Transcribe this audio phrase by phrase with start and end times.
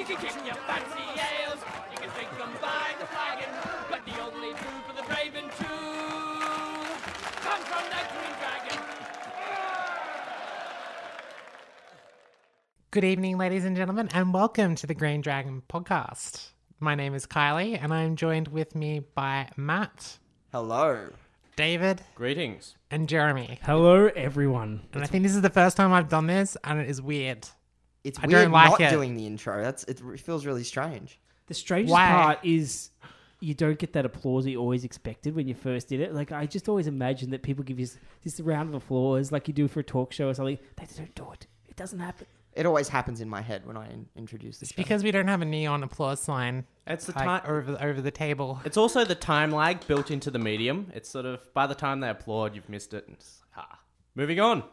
[0.00, 1.60] You can kick your fancy ales,
[1.92, 3.50] you can drink them by the flagon,
[3.90, 6.86] but the only food for the brave and true
[7.42, 8.78] comes from the Green Dragon.
[12.90, 16.48] Good evening, ladies and gentlemen, and welcome to the Green Dragon podcast.
[16.78, 20.16] My name is Kylie, and I'm joined with me by Matt,
[20.50, 21.10] Hello.
[21.56, 22.74] David, Greetings.
[22.90, 23.58] and Jeremy.
[23.64, 24.80] Hello, everyone.
[24.94, 27.46] And I think this is the first time I've done this, and it is weird.
[28.04, 28.90] It's I weird don't like not it.
[28.90, 29.62] doing the intro.
[29.62, 31.18] That's it feels really strange.
[31.46, 32.08] The strangest Why?
[32.08, 32.90] part is
[33.40, 36.14] you don't get that applause you always expected when you first did it.
[36.14, 39.48] Like I just always imagine that people give you s- this round of applause, like
[39.48, 40.58] you do for a talk show or something.
[40.76, 41.46] They don't do it.
[41.68, 42.26] It doesn't happen.
[42.52, 44.76] It always happens in my head when I in- introduce the It's show.
[44.76, 47.42] because we don't have a neon applause sign It's the like, time.
[47.46, 48.60] over, over the table.
[48.64, 50.90] It's also the time lag built into the medium.
[50.94, 53.06] It's sort of by the time they applaud, you've missed it.
[53.06, 53.78] And it's, ah.
[54.16, 54.64] Moving on.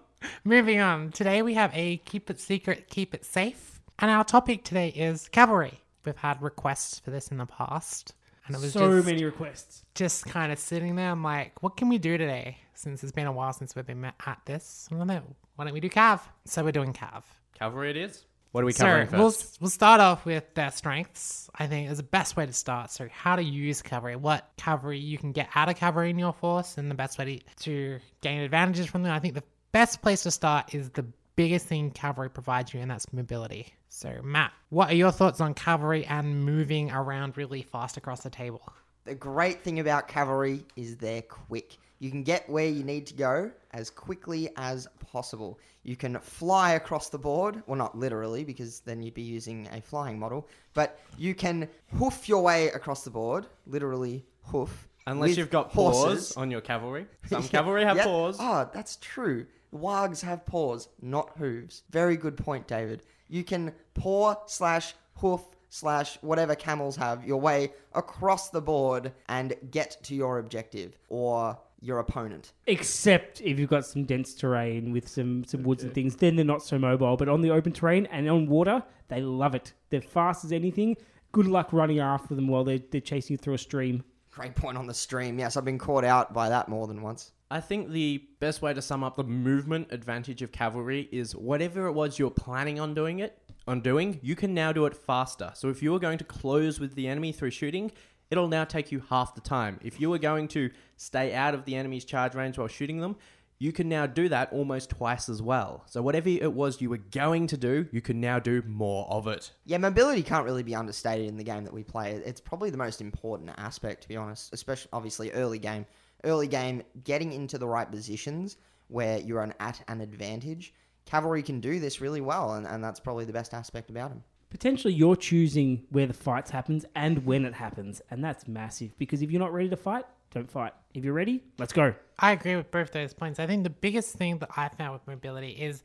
[0.43, 1.11] Moving on.
[1.11, 3.81] Today we have a keep it secret, keep it safe.
[3.99, 5.79] And our topic today is cavalry.
[6.05, 8.13] We've had requests for this in the past.
[8.45, 9.83] And it was So just, many requests.
[9.93, 11.11] just kind of sitting there.
[11.11, 12.57] I'm like, what can we do today?
[12.75, 14.87] Since it's been a while since we've been at this.
[14.91, 15.21] I don't know.
[15.55, 16.21] Why don't we do Cav?
[16.45, 17.23] So we're doing Cav.
[17.59, 18.25] Cavalry it is.
[18.53, 19.57] What are we So covering we'll, first?
[19.59, 21.49] we'll start off with their strengths.
[21.55, 22.91] I think is the best way to start.
[22.91, 26.33] So how to use cavalry, what cavalry you can get out of cavalry in your
[26.33, 29.11] force, and the best way to, to gain advantages from them.
[29.11, 29.43] I think the
[29.77, 33.75] best place to start is the biggest thing cavalry provides you, and that's mobility.
[33.89, 38.29] So Matt, what are your thoughts on cavalry and moving around really fast across the
[38.31, 38.61] table?
[39.05, 41.77] the great thing about cavalry is they're quick.
[41.99, 45.59] You can get where you need to go as quickly as possible.
[45.83, 47.63] You can fly across the board.
[47.67, 50.49] Well, not literally, because then you'd be using a flying model.
[50.73, 53.45] But you can hoof your way across the board.
[53.65, 54.89] Literally hoof.
[55.07, 56.33] Unless you've got horses.
[56.33, 57.07] paws on your cavalry.
[57.27, 58.05] Some cavalry have Yep.
[58.05, 58.37] paws.
[58.41, 59.45] Oh, that's true.
[59.73, 61.83] Wargs have paws, not hooves.
[61.89, 63.03] Very good point, David.
[63.27, 69.53] You can paw slash hoof slash whatever camels have your way across the board and
[69.71, 72.53] get to your objective or your opponent.
[72.65, 76.45] Except if you've got some dense terrain with some, some woods and things, then they're
[76.45, 77.17] not so mobile.
[77.17, 79.73] But on the open terrain and on water, they love it.
[79.89, 80.97] They're fast as anything.
[81.33, 84.03] Good luck running after them while they're, they're chasing you through a stream.
[84.31, 85.37] Great point on the stream.
[85.39, 87.31] Yes, I've been caught out by that more than once.
[87.49, 91.87] I think the best way to sum up the movement advantage of cavalry is whatever
[91.87, 93.37] it was you're planning on doing it
[93.67, 95.51] on doing, you can now do it faster.
[95.55, 97.91] So if you were going to close with the enemy through shooting,
[98.31, 99.79] it'll now take you half the time.
[99.81, 103.15] If you were going to stay out of the enemy's charge range while shooting them,
[103.59, 105.83] you can now do that almost twice as well.
[105.87, 109.27] So whatever it was you were going to do, you can now do more of
[109.27, 109.51] it.
[109.65, 112.11] Yeah, mobility can't really be understated in the game that we play.
[112.13, 115.85] It's probably the most important aspect, to be honest, especially obviously early game.
[116.23, 118.57] Early game, getting into the right positions
[118.87, 120.73] where you're an, at an advantage.
[121.05, 124.23] Cavalry can do this really well, and, and that's probably the best aspect about them.
[124.49, 129.21] potentially you're choosing where the fights happens and when it happens and that's massive because
[129.21, 132.55] if you're not ready to fight don't fight if you're ready let's go I agree
[132.55, 133.39] with both those points.
[133.39, 135.83] I think the biggest thing that I found with mobility is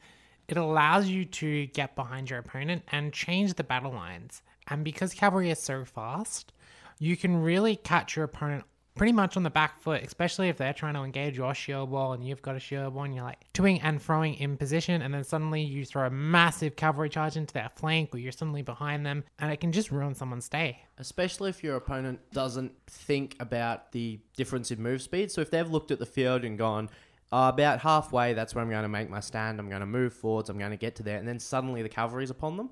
[0.49, 4.43] it allows you to get behind your opponent and change the battle lines.
[4.69, 6.53] And because cavalry is so fast,
[6.99, 10.73] you can really catch your opponent pretty much on the back foot, especially if they're
[10.73, 13.45] trying to engage your shield wall and you've got a shield wall and you're like
[13.55, 17.55] toing and throwing in position, and then suddenly you throw a massive cavalry charge into
[17.55, 20.79] their flank or you're suddenly behind them, and it can just ruin someone's day.
[20.99, 25.31] Especially if your opponent doesn't think about the difference in move speed.
[25.31, 26.89] So if they've looked at the field and gone,
[27.33, 29.59] uh, about halfway, that's where I'm going to make my stand.
[29.59, 30.51] I'm going to move forwards.
[30.51, 31.17] I'm going to get to there.
[31.17, 32.71] And then suddenly the cavalry's upon them.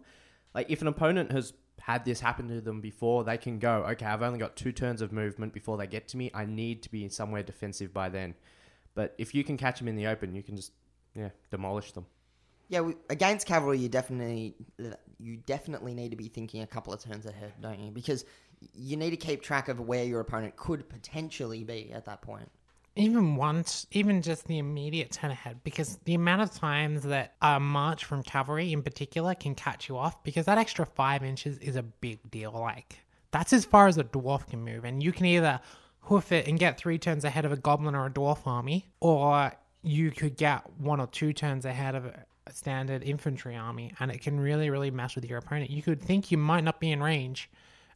[0.54, 4.06] Like if an opponent has had this happen to them before, they can go, okay,
[4.06, 6.30] I've only got two turns of movement before they get to me.
[6.34, 8.34] I need to be somewhere defensive by then.
[8.94, 10.72] But if you can catch them in the open, you can just,
[11.14, 12.06] yeah, demolish them.
[12.69, 14.54] Yeah, against cavalry, you definitely
[15.19, 17.90] you definitely need to be thinking a couple of turns ahead, don't you?
[17.90, 18.24] Because
[18.74, 22.48] you need to keep track of where your opponent could potentially be at that point.
[23.00, 27.59] Even once, even just the immediate turn ahead, because the amount of times that a
[27.61, 31.77] march from cavalry in particular can catch you off, because that extra five inches is
[31.77, 32.52] a big deal.
[32.52, 32.99] Like,
[33.31, 35.61] that's as far as a dwarf can move, and you can either
[36.00, 39.53] hoof it and get three turns ahead of a goblin or a dwarf army, or
[39.82, 44.20] you could get one or two turns ahead of a standard infantry army, and it
[44.20, 45.70] can really, really mess with your opponent.
[45.70, 47.50] You could think you might not be in range,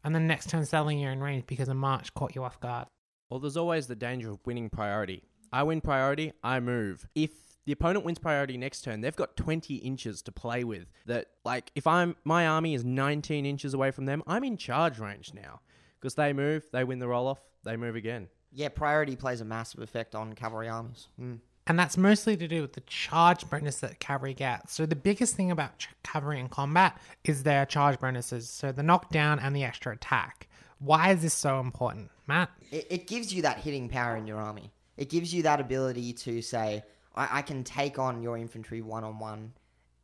[0.04, 2.86] and then next turn suddenly you're in range because a march caught you off guard.
[3.30, 5.22] Well, there's always the danger of winning priority.
[5.52, 7.06] I win priority, I move.
[7.14, 7.30] If
[7.64, 10.86] the opponent wins priority next turn, they've got 20 inches to play with.
[11.06, 14.98] That, like, if I'm my army is 19 inches away from them, I'm in charge
[14.98, 15.60] range now.
[16.00, 18.28] Because they move, they win the roll off, they move again.
[18.52, 21.08] Yeah, priority plays a massive effect on cavalry armies.
[21.20, 21.40] Mm.
[21.66, 24.74] and that's mostly to do with the charge bonus that cavalry gets.
[24.74, 28.82] So the biggest thing about ch- cavalry in combat is their charge bonuses, so the
[28.82, 30.46] knockdown and the extra attack.
[30.78, 32.50] Why is this so important, Matt?
[32.70, 34.72] It, it gives you that hitting power in your army.
[34.96, 36.82] It gives you that ability to say,
[37.14, 39.52] I, I can take on your infantry one on one,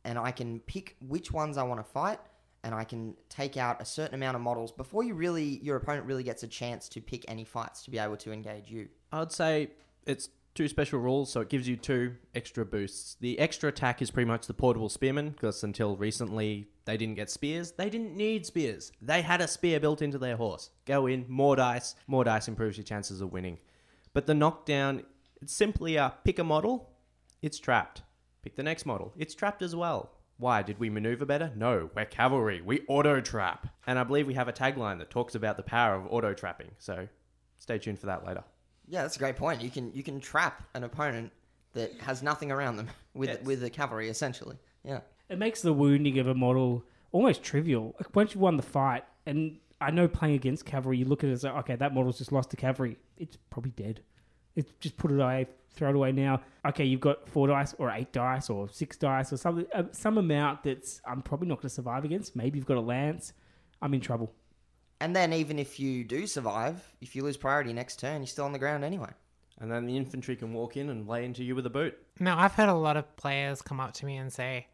[0.03, 2.19] and I can pick which ones I want to fight,
[2.63, 6.05] and I can take out a certain amount of models before you really your opponent
[6.05, 8.89] really gets a chance to pick any fights to be able to engage you.
[9.11, 9.71] I'd say
[10.05, 13.15] it's two special rules, so it gives you two extra boosts.
[13.19, 17.29] The extra attack is pretty much the portable spearman, because until recently they didn't get
[17.29, 17.71] spears.
[17.71, 18.91] They didn't need spears.
[19.01, 20.71] They had a spear built into their horse.
[20.85, 21.95] Go in, more dice.
[22.07, 23.59] More dice improves your chances of winning.
[24.13, 25.03] But the knockdown,
[25.41, 26.89] it's simply a pick a model,
[27.41, 28.01] it's trapped.
[28.41, 30.11] Pick the next model, it's trapped as well.
[30.37, 30.63] Why?
[30.63, 31.51] Did we maneuver better?
[31.55, 32.61] No, we're cavalry.
[32.61, 33.67] We auto trap.
[33.85, 36.71] And I believe we have a tagline that talks about the power of auto trapping.
[36.79, 37.07] So
[37.59, 38.43] stay tuned for that later.
[38.91, 39.61] Yeah, that's a great point.
[39.61, 41.31] You can you can trap an opponent
[41.73, 43.41] that has nothing around them with Yes.
[43.43, 44.57] with the cavalry essentially.
[44.83, 44.99] Yeah.
[45.29, 46.83] It makes the wounding of a model
[47.13, 47.95] almost trivial.
[47.97, 51.29] Like, Once you've won the fight, and I know playing against cavalry, you look at
[51.29, 52.97] it as like, okay, that model's just lost to cavalry.
[53.17, 54.01] It's probably dead.
[54.57, 56.41] It's just put it away, throw it away now.
[56.67, 60.17] Okay, you've got four dice or eight dice or six dice or something, uh, some
[60.17, 62.35] amount that's I'm probably not going to survive against.
[62.35, 63.31] Maybe you've got a lance.
[63.81, 64.33] I'm in trouble.
[65.01, 68.45] And then even if you do survive, if you lose priority next turn, you're still
[68.45, 69.09] on the ground anyway.
[69.59, 71.97] And then the infantry can walk in and lay into you with a boot.
[72.19, 74.67] Now, I've had a lot of players come up to me and say,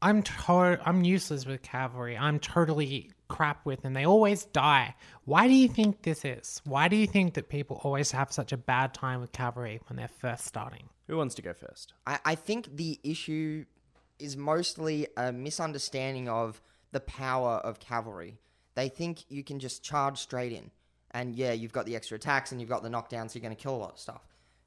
[0.00, 2.16] "I'm to- I'm useless with cavalry.
[2.16, 4.94] I'm totally crap with, and they always die.
[5.26, 6.62] Why do you think this is?
[6.64, 9.96] Why do you think that people always have such a bad time with cavalry when
[9.98, 11.92] they're first starting?" Who wants to go first?
[12.06, 13.66] I, I think the issue
[14.18, 18.38] is mostly a misunderstanding of the power of cavalry.
[18.74, 20.70] They think you can just charge straight in.
[21.12, 23.56] And yeah, you've got the extra attacks and you've got the knockdown, so you're going
[23.56, 24.26] to kill a lot of stuff.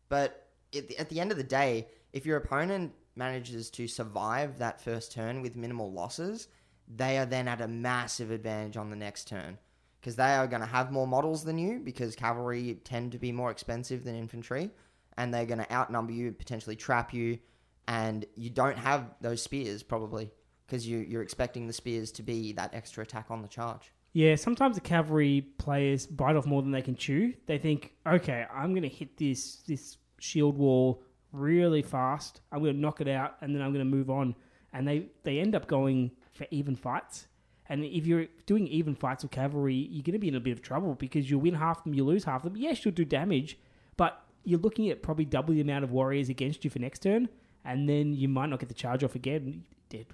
[0.10, 5.12] But at the, end of the day, if your opponent manages to survive that first
[5.12, 6.48] turn with minimal losses,
[6.88, 9.58] they are then at a massive advantage on the next turn.
[10.00, 13.32] Because they are going to have more models than you, because cavalry tend to be
[13.34, 14.72] more expensive than infantry
[15.18, 17.40] and they're going to outnumber you, potentially trap you,
[17.88, 20.32] and you don't have those spears probably
[20.66, 23.92] because you, you're expecting the spears to be that extra attack on the charge.
[24.14, 27.34] Yeah, sometimes the cavalry players bite off more than they can chew.
[27.46, 32.42] They think, okay, I'm going to hit this this shield wall really fast.
[32.52, 34.36] I'm going to knock it out, and then I'm going to move on.
[34.74, 37.28] And they they end up going for even fights.
[37.70, 40.54] And if you're doing even fights with cavalry, you're going to be in a bit
[40.54, 42.62] of trouble because you'll win half them, you lose half of them.
[42.62, 43.58] Yes, you'll do damage,
[43.98, 47.28] but you're looking at probably double the amount of warriors against you for next turn,
[47.66, 49.66] and then you might not get the charge off again.
[49.90, 50.06] Dead.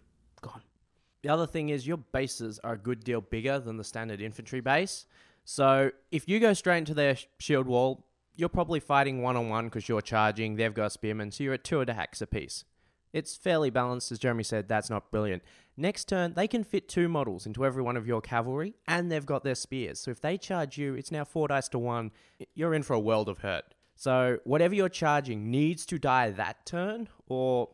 [1.24, 4.60] The other thing is your bases are a good deal bigger than the standard infantry
[4.60, 5.06] base.
[5.46, 8.06] So if you go straight into their sh- shield wall,
[8.36, 10.56] you're probably fighting one on one because you're charging.
[10.56, 12.66] They've got spearmen, so you're at two attacks apiece.
[13.14, 14.68] It's fairly balanced, as Jeremy said.
[14.68, 15.44] That's not brilliant.
[15.78, 19.26] Next turn, they can fit two models into every one of your cavalry, and they've
[19.26, 20.00] got their spears.
[20.00, 22.12] So if they charge you, it's now four dice to one.
[22.56, 23.66] You're in for a world of hurt.
[23.96, 27.70] So whatever you're charging needs to die that turn, or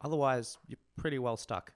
[0.00, 1.72] otherwise you're pretty well stuck.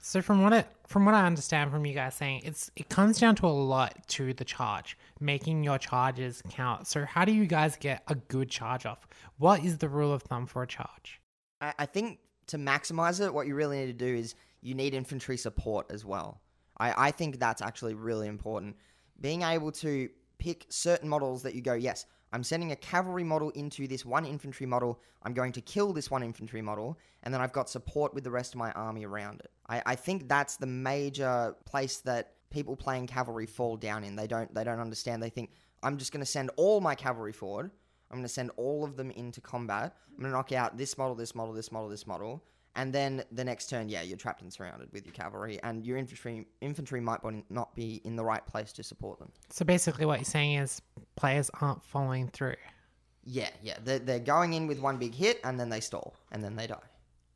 [0.00, 3.18] So from what it from what I understand from you guys saying, it's it comes
[3.18, 6.86] down to a lot to the charge, making your charges count.
[6.86, 9.06] So how do you guys get a good charge off?
[9.38, 11.20] What is the rule of thumb for a charge?
[11.60, 14.94] I, I think to maximize it, what you really need to do is you need
[14.94, 16.40] infantry support as well.
[16.78, 18.76] I, I think that's actually really important.
[19.20, 20.08] Being able to
[20.38, 24.24] pick certain models that you go, yes, I'm sending a cavalry model into this one
[24.24, 25.00] infantry model.
[25.22, 28.30] I'm going to kill this one infantry model, and then I've got support with the
[28.30, 29.50] rest of my army around it.
[29.68, 34.16] I, I think that's the major place that people playing cavalry fall down in.
[34.16, 35.22] They don't they don't understand.
[35.22, 35.50] They think
[35.82, 37.70] I'm just going to send all my cavalry forward.
[38.10, 39.94] I'm going to send all of them into combat.
[40.10, 42.42] I'm going to knock out this model, this model, this model, this model,
[42.76, 45.96] and then the next turn, yeah, you're trapped and surrounded with your cavalry, and your
[45.96, 47.20] infantry infantry might
[47.50, 49.30] not be in the right place to support them.
[49.50, 50.80] So basically what you're saying is
[51.16, 52.56] players aren't following through.
[53.24, 56.42] Yeah, yeah, they're, they're going in with one big hit, and then they stall, and
[56.42, 56.78] then they die.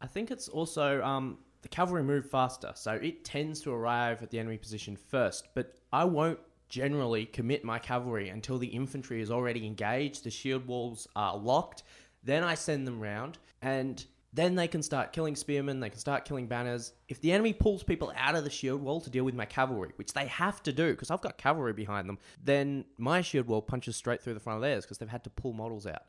[0.01, 4.31] I think it's also um, the cavalry move faster, so it tends to arrive at
[4.31, 5.49] the enemy position first.
[5.55, 10.67] But I won't generally commit my cavalry until the infantry is already engaged, the shield
[10.67, 11.83] walls are locked.
[12.25, 16.25] Then I send them round, and then they can start killing spearmen, they can start
[16.25, 16.95] killing banners.
[17.09, 19.91] If the enemy pulls people out of the shield wall to deal with my cavalry,
[19.97, 23.61] which they have to do because I've got cavalry behind them, then my shield wall
[23.61, 26.05] punches straight through the front of theirs because they've had to pull models out.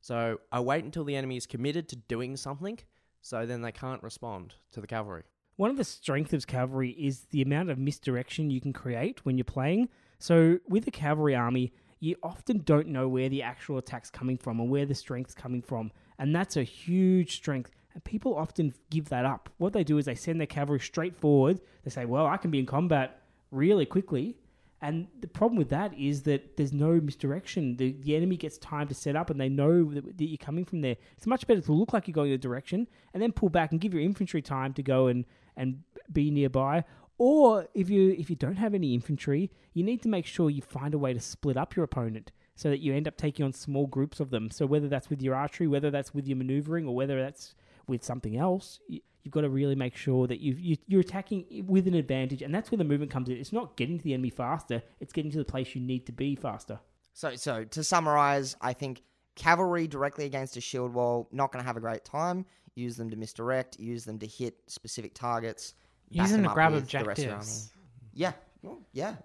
[0.00, 2.78] So I wait until the enemy is committed to doing something,
[3.20, 5.24] so then they can't respond to the cavalry.
[5.56, 9.38] One of the strengths of cavalry is the amount of misdirection you can create when
[9.38, 9.88] you're playing.
[10.18, 14.60] So with a cavalry army, you often don't know where the actual attack's coming from
[14.60, 15.90] or where the strength's coming from.
[16.18, 17.70] And that's a huge strength.
[17.94, 19.48] And people often give that up.
[19.58, 21.60] What they do is they send their cavalry straight forward.
[21.84, 24.36] They say, well, I can be in combat really quickly.
[24.82, 27.76] And the problem with that is that there's no misdirection.
[27.76, 30.66] The, the enemy gets time to set up and they know that, that you're coming
[30.66, 30.96] from there.
[31.16, 33.72] It's much better to look like you're going in a direction and then pull back
[33.72, 35.24] and give your infantry time to go and,
[35.56, 35.82] and
[36.12, 36.84] be nearby.
[37.18, 40.60] Or if you if you don't have any infantry, you need to make sure you
[40.60, 43.52] find a way to split up your opponent so that you end up taking on
[43.52, 44.50] small groups of them.
[44.50, 47.54] So whether that's with your archery, whether that's with your maneuvering, or whether that's
[47.86, 51.64] with something else, you, you've got to really make sure that you've, you, you're attacking
[51.66, 53.36] with an advantage, and that's where the movement comes in.
[53.36, 56.12] It's not getting to the enemy faster; it's getting to the place you need to
[56.12, 56.80] be faster.
[57.12, 59.02] So, so to summarize, I think
[59.36, 62.46] cavalry directly against a shield wall not going to have a great time.
[62.74, 63.78] Use them to misdirect.
[63.78, 65.74] Use them to hit specific targets.
[66.10, 67.72] Use them to grab with the rest of your objectives.
[68.12, 68.32] Yeah,
[68.62, 69.16] well, yeah.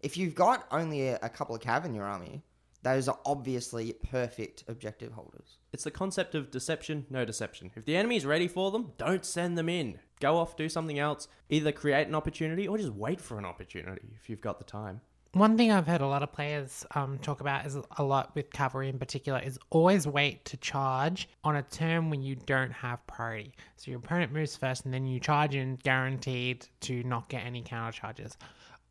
[0.00, 2.42] If you've got only a, a couple of cav in your army,
[2.82, 5.58] those are obviously perfect objective holders.
[5.72, 7.70] It's the concept of deception, no deception.
[7.74, 9.98] If the enemy's ready for them, don't send them in.
[10.20, 11.28] Go off, do something else.
[11.48, 15.00] Either create an opportunity or just wait for an opportunity if you've got the time.
[15.32, 18.50] One thing I've heard a lot of players um, talk about is a lot with
[18.50, 23.06] cavalry in particular is always wait to charge on a turn when you don't have
[23.06, 23.52] priority.
[23.76, 27.60] So your opponent moves first and then you charge in, guaranteed to not get any
[27.62, 28.38] counter charges.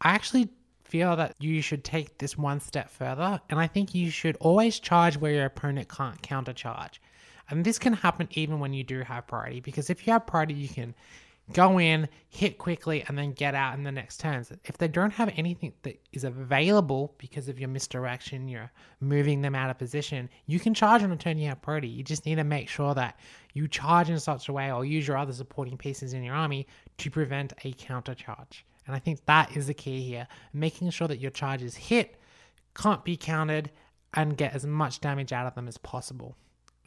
[0.01, 0.49] I actually
[0.87, 4.79] feel that you should take this one step further, and I think you should always
[4.79, 7.01] charge where your opponent can't counter charge.
[7.49, 10.53] And this can happen even when you do have priority, because if you have priority,
[10.53, 10.95] you can
[11.53, 14.51] go in, hit quickly, and then get out in the next turns.
[14.65, 19.55] If they don't have anything that is available because of your misdirection, you're moving them
[19.55, 21.87] out of position, you can charge on a turn you have priority.
[21.87, 23.17] You just need to make sure that
[23.53, 26.67] you charge in such a way or use your other supporting pieces in your army
[26.97, 28.65] to prevent a counter charge.
[28.87, 32.15] And I think that is the key here, making sure that your charges hit,
[32.73, 33.69] can't be countered,
[34.13, 36.35] and get as much damage out of them as possible.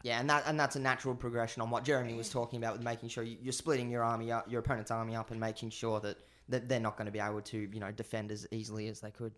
[0.03, 2.83] Yeah, and that and that's a natural progression on what Jeremy was talking about with
[2.83, 6.01] making sure you, you're splitting your army up, your opponent's army up, and making sure
[6.01, 6.17] that,
[6.49, 9.11] that they're not going to be able to, you know, defend as easily as they
[9.11, 9.33] could.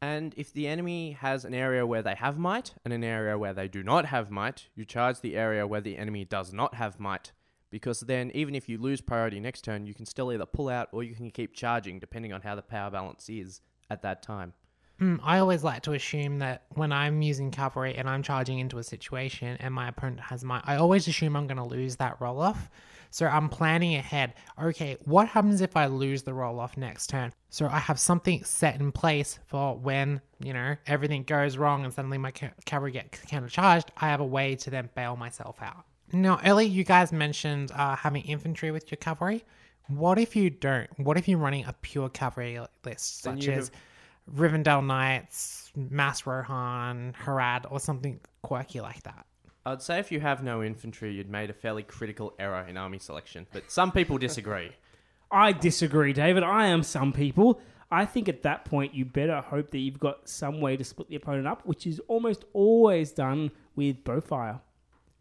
[0.00, 3.54] And if the enemy has an area where they have might and an area where
[3.54, 6.98] they do not have might, you charge the area where the enemy does not have
[6.98, 7.30] might.
[7.72, 10.90] Because then, even if you lose priority next turn, you can still either pull out
[10.92, 14.52] or you can keep charging depending on how the power balance is at that time.
[15.00, 18.78] Mm, I always like to assume that when I'm using cavalry and I'm charging into
[18.78, 22.20] a situation and my opponent has my, I always assume I'm going to lose that
[22.20, 22.70] roll off.
[23.10, 24.34] So I'm planning ahead.
[24.62, 27.32] Okay, what happens if I lose the roll off next turn?
[27.50, 31.92] So I have something set in place for when you know everything goes wrong and
[31.92, 33.90] suddenly my ca- cavalry get counter charged.
[33.96, 35.84] I have a way to then bail myself out.
[36.12, 39.44] Now, earlier you guys mentioned uh, having infantry with your cavalry.
[39.88, 40.88] What if you don't?
[40.98, 45.72] What if you're running a pure cavalry list, Then such you as have- Rivendell Knights,
[45.74, 49.26] Mass Rohan, Harad, or something quirky like that.
[49.66, 52.98] I'd say if you have no infantry, you'd made a fairly critical error in army
[52.98, 54.70] selection, but some people disagree.
[55.30, 56.42] I disagree, David.
[56.42, 57.60] I am some people.
[57.90, 61.08] I think at that point you better hope that you've got some way to split
[61.08, 64.60] the opponent up, which is almost always done with bowfire.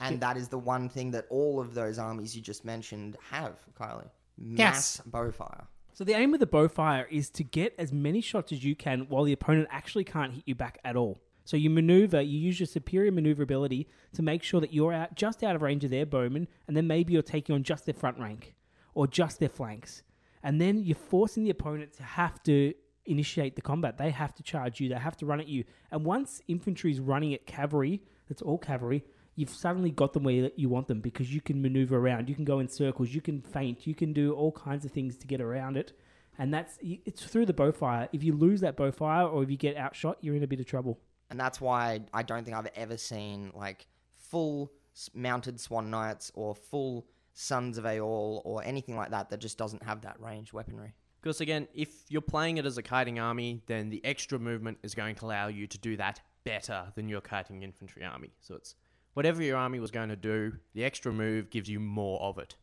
[0.02, 3.58] And that is the one thing that all of those armies you just mentioned have,
[3.80, 4.10] Kylie.
[4.38, 5.00] Yes.
[5.00, 5.66] Mass bowfire.
[5.94, 9.02] So the aim of the bowfire is to get as many shots as you can
[9.10, 11.22] while the opponent actually can't hit you back at all.
[11.44, 15.44] So you maneuver, you use your superior maneuverability to make sure that you're out just
[15.44, 18.20] out of range of their bowmen, and then maybe you're taking on just their front
[18.20, 18.56] rank
[18.94, 20.04] or just their flanks.
[20.44, 22.74] And then you're forcing the opponent to have to
[23.06, 23.98] initiate the combat.
[23.98, 25.66] They have to charge you, they have to run at you.
[25.92, 29.04] And once infantry is running at cavalry, that's all cavalry,
[29.42, 32.46] you've suddenly got them where you want them because you can maneuver around, you can
[32.46, 35.42] go in circles, you can feint, you can do all kinds of things to get
[35.42, 35.94] around it.
[36.38, 38.08] And that's it's through the bowfire.
[38.14, 40.68] If you lose that bowfire or if you get outshot, you're in a bit of
[40.68, 41.00] trouble.
[41.32, 44.72] And that's why I don't think I've ever seen like full
[45.16, 49.82] mounted Swan Knights or full Sons of Eorl or anything like that that just doesn't
[49.82, 50.94] have that ranged weaponry.
[51.20, 54.94] Because again, if you're playing it as a kiting army, then the extra movement is
[54.94, 58.32] going to allow you to do that better than your kiting infantry army.
[58.40, 58.76] So it's
[59.14, 62.56] whatever your army was going to do, the extra move gives you more of it.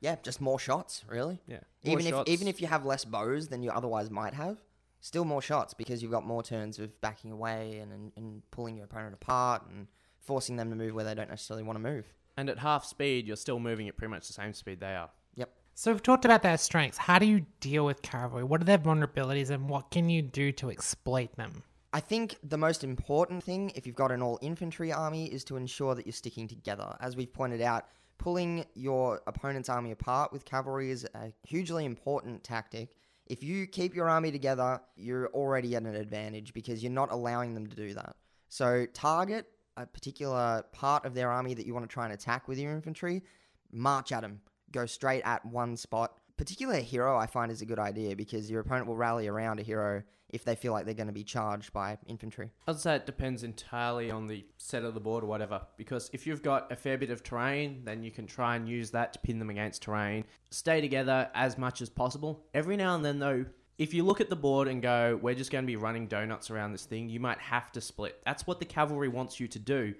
[0.00, 1.40] Yeah, just more shots, really.
[1.46, 1.60] Yeah.
[1.84, 4.58] More Even if even if you have less bows than you otherwise might have,
[5.00, 8.76] still more shots because you've got more turns of backing away and, and, and pulling
[8.76, 9.86] your opponent apart and
[10.20, 12.04] forcing them to move where they don't necessarily want to move.
[12.36, 15.10] And at half speed, you're still moving at pretty much the same speed they are.
[15.36, 15.50] Yep.
[15.74, 16.98] So we've talked about their strengths.
[16.98, 18.44] How do you deal with cavalry?
[18.44, 21.62] What are their vulnerabilities and what can you do to exploit them?
[21.94, 25.56] I think the most important thing, if you've got an all infantry army, is to
[25.56, 26.96] ensure that you're sticking together.
[27.00, 27.86] As we've pointed out,
[28.18, 32.96] pulling your opponent's army apart with cavalry is a hugely important tactic.
[33.26, 37.54] If you keep your army together, you're already at an advantage because you're not allowing
[37.54, 38.16] them to do that.
[38.48, 39.46] So target
[39.76, 42.72] a particular part of their army that you want to try and attack with your
[42.72, 43.22] infantry,
[43.70, 44.40] march at them.
[44.72, 46.18] Go straight at one spot.
[46.36, 49.62] Particular hero I find is a good idea because your opponent will rally around a
[49.62, 52.50] hero if they feel like they're going to be charged by infantry.
[52.66, 55.60] I'd say it depends entirely on the set of the board or whatever.
[55.76, 58.90] Because if you've got a fair bit of terrain, then you can try and use
[58.90, 60.24] that to pin them against terrain.
[60.50, 62.44] Stay together as much as possible.
[62.52, 63.44] Every now and then, though,
[63.78, 66.50] if you look at the board and go, we're just going to be running donuts
[66.50, 68.20] around this thing, you might have to split.
[68.24, 69.94] That's what the cavalry wants you to do.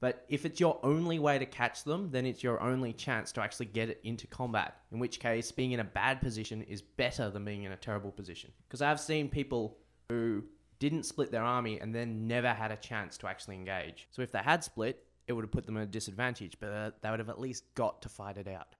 [0.00, 3.42] But if it's your only way to catch them, then it's your only chance to
[3.42, 4.76] actually get it into combat.
[4.92, 8.10] In which case, being in a bad position is better than being in a terrible
[8.10, 8.50] position.
[8.66, 9.76] Because I've seen people
[10.08, 10.44] who
[10.78, 14.08] didn't split their army and then never had a chance to actually engage.
[14.10, 16.90] So if they had split, it would have put them at a disadvantage, but uh,
[17.02, 18.74] they would have at least got to fight it out.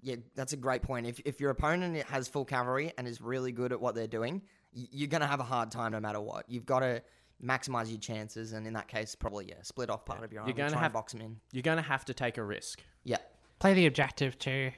[0.00, 1.06] Yeah, that's a great point.
[1.06, 4.42] If, if your opponent has full cavalry and is really good at what they're doing,
[4.72, 6.44] you're going to have a hard time no matter what.
[6.48, 7.02] You've got to
[7.42, 10.50] maximize your chances, and in that case, probably, yeah, split off part of your You're
[10.50, 11.40] army, gonna have- and box them in.
[11.52, 12.82] You're going to have to take a risk.
[13.04, 13.18] Yeah.
[13.60, 14.72] Play the objective too,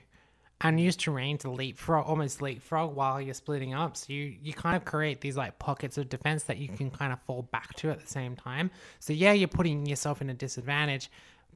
[0.62, 3.96] and use terrain to leapfrog, almost leapfrog while you're splitting up.
[3.96, 7.12] So you you kind of create these like pockets of defense that you can kind
[7.12, 8.70] of fall back to at the same time.
[8.98, 11.10] So yeah, you're putting yourself in a disadvantage,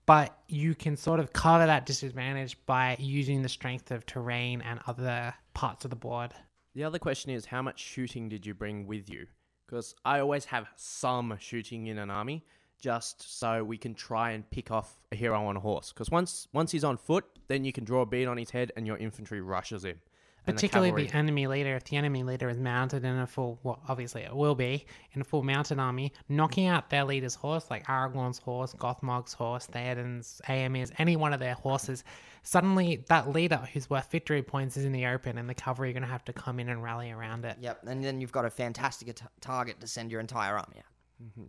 [0.06, 4.80] but you can sort of cover that disadvantage by using the strength of terrain and
[4.86, 6.32] other parts of the board.
[6.74, 9.26] The other question is how much shooting did you bring with you?
[9.74, 12.44] Because I always have some shooting in an army
[12.80, 15.92] just so we can try and pick off a hero on a horse.
[15.92, 18.70] Because once once he's on foot, then you can draw a bead on his head
[18.76, 20.00] and your infantry rushes him.
[20.46, 21.74] And the Particularly the, enemy leader.
[21.74, 25.22] If the enemy leader is mounted in a full, well, obviously it will be in
[25.22, 30.42] a full mounted army, knocking out their leader's horse, like Aragorn's horse, Gothmog's horse, Theoden's,
[30.46, 32.04] Eomer's, any one of their horses,
[32.42, 35.92] suddenly that leader who's worth victory points is in the open, and the cavalry are
[35.94, 37.56] going to have to come in and rally around it.
[37.60, 37.86] Yep.
[37.86, 40.84] And then you've got a fantastic at- target to send your entire army at.
[41.22, 41.44] Mm-hmm.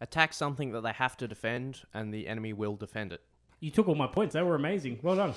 [0.00, 3.20] attack something that they have to defend, and the enemy will defend it.
[3.60, 4.32] You took all my points.
[4.34, 4.98] They were amazing.
[5.02, 5.34] Well done.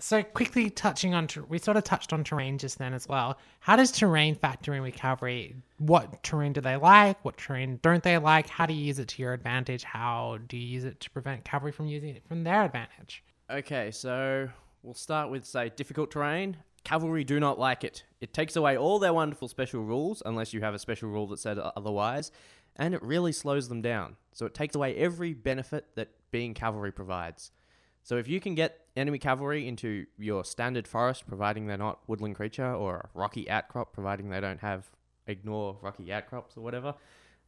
[0.00, 3.38] So quickly touching on, we sort of touched on terrain just then as well.
[3.60, 5.56] How does terrain factor in recovery?
[5.78, 7.22] What terrain do they like?
[7.24, 8.48] What terrain don't they like?
[8.48, 9.84] How do you use it to your advantage?
[9.84, 13.22] How do you use it to prevent cavalry from using it from their advantage?
[13.50, 14.48] Okay, so
[14.82, 16.56] we'll start with say difficult terrain.
[16.82, 18.04] Cavalry do not like it.
[18.22, 21.38] It takes away all their wonderful special rules, unless you have a special rule that
[21.38, 22.32] said otherwise,
[22.76, 24.16] and it really slows them down.
[24.32, 27.52] So it takes away every benefit that being cavalry provides.
[28.02, 32.34] So if you can get enemy cavalry into your standard forest, providing they're not woodland
[32.36, 34.90] creature or a rocky outcrop, providing they don't have
[35.26, 36.94] ignore rocky outcrops or whatever,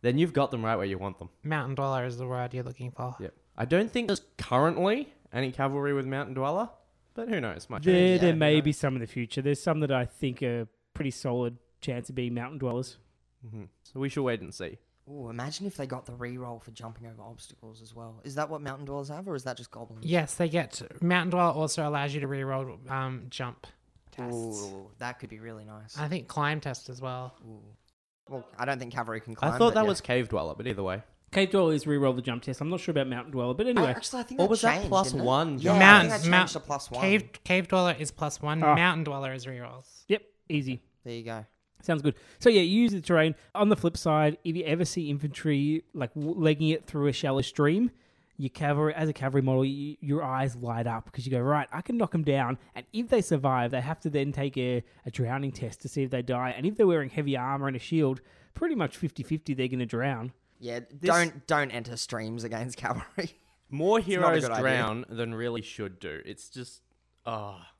[0.02, 1.30] then you've got them right where you want them.
[1.42, 3.16] Mountain dweller is the word you're looking for.
[3.18, 3.34] Yep.
[3.56, 6.68] I don't think there's currently any cavalry with mountain dweller,
[7.14, 7.68] but who knows?
[7.70, 7.84] Might change.
[7.86, 8.64] There, yeah, there may knows?
[8.64, 9.42] be some in the future.
[9.42, 12.98] There's some that I think are pretty solid chance of being mountain dwellers.
[13.46, 13.68] Mhm.
[13.82, 14.78] So we shall wait and see.
[15.08, 18.20] Ooh, imagine if they got the re-roll for jumping over obstacles as well.
[18.24, 20.04] Is that what mountain dwellers have, or is that just goblins?
[20.06, 23.66] Yes, they get mountain dweller also allows you to reroll um, jump
[24.12, 24.32] tests.
[24.36, 25.98] Ooh, that could be really nice.
[25.98, 27.34] I think climb test as well.
[28.28, 29.52] Well, I don't think cavalry can climb.
[29.52, 29.88] I thought that yeah.
[29.88, 31.02] was cave dweller, but either way.
[31.32, 32.60] Cave dweller is re-roll the jump test.
[32.60, 33.88] I'm not sure about mountain dweller, but anyway.
[33.88, 35.76] actually, I think Or was that changed, plus one Yeah, jump?
[35.76, 37.00] I Mountain- think that mount- to plus one.
[37.00, 38.62] Cave cave dweller is plus one.
[38.62, 38.74] Ah.
[38.74, 40.04] Mountain dweller is rerolls.
[40.08, 40.82] Yep, easy.
[41.04, 41.44] There you go.
[41.82, 42.14] Sounds good.
[42.38, 43.34] So yeah, you use the terrain.
[43.54, 47.42] On the flip side, if you ever see infantry like legging it through a shallow
[47.42, 47.90] stream,
[48.38, 51.68] your cavalry as a cavalry model, you, your eyes light up because you go right.
[51.72, 54.82] I can knock them down, and if they survive, they have to then take a,
[55.06, 56.54] a drowning test to see if they die.
[56.56, 58.20] And if they're wearing heavy armor and a shield,
[58.54, 60.32] pretty much 50-50 they're going to drown.
[60.58, 63.38] Yeah, don't don't enter streams against cavalry.
[63.70, 64.62] More heroes good idea.
[64.62, 66.20] drown than really should do.
[66.24, 66.82] It's just,
[67.24, 67.71] ah.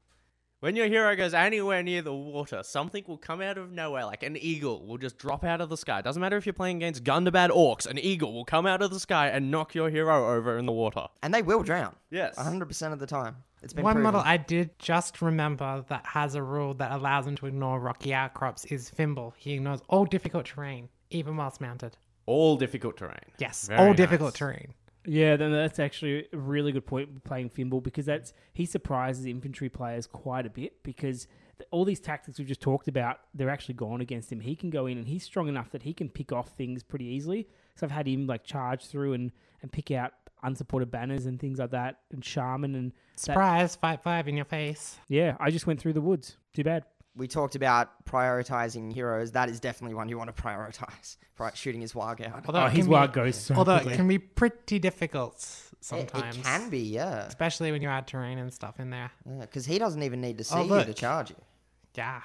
[0.62, 4.22] When your hero goes anywhere near the water, something will come out of nowhere, like
[4.22, 6.02] an eagle will just drop out of the sky.
[6.02, 9.00] Doesn't matter if you're playing against Gundabad orcs, an eagle will come out of the
[9.00, 11.08] sky and knock your hero over in the water.
[11.20, 11.96] and they will drown.
[12.12, 12.36] Yes.
[12.36, 13.38] 100% of the time.
[13.60, 14.12] It's been One proven.
[14.12, 18.14] model I did just remember that has a rule that allows him to ignore rocky
[18.14, 19.32] outcrops is Fimbul.
[19.36, 21.96] He ignores all difficult terrain, even whilst mounted.
[22.26, 23.18] All difficult terrain.
[23.38, 24.74] Yes, Very all difficult terrain.
[25.04, 29.68] Yeah, then that's actually a really good point playing Fimbul because that's he surprises infantry
[29.68, 31.26] players quite a bit because
[31.70, 34.40] all these tactics we've just talked about they're actually gone against him.
[34.40, 37.06] He can go in and he's strong enough that he can pick off things pretty
[37.06, 37.48] easily.
[37.76, 40.12] So I've had him like charge through and and pick out
[40.42, 44.44] unsupported banners and things like that and shaman and that, Surprise, fight five in your
[44.44, 44.98] face.
[45.08, 45.36] yeah.
[45.38, 46.36] I just went through the woods.
[46.52, 46.84] Too bad.
[47.14, 49.32] We talked about prioritizing heroes.
[49.32, 51.16] That is definitely one you want to prioritize.
[51.38, 52.44] Right, shooting his wog out.
[52.46, 53.94] Although Oh, it his can be- wild goes so Although quickly.
[53.94, 55.40] it can be pretty difficult
[55.80, 56.36] sometimes.
[56.36, 57.24] it can be, yeah.
[57.26, 59.10] Especially when you add terrain and stuff in there.
[59.40, 61.36] Because he doesn't even need to see Oh, you to charge you.
[61.96, 62.20] Yeah.